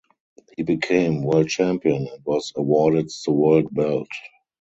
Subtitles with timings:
[0.57, 4.07] He became World Champion and was awarded the world belt.